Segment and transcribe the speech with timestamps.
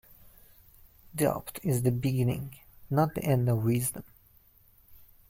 [1.15, 2.57] Doubt is the beginning,
[2.89, 4.03] not the end of wisdom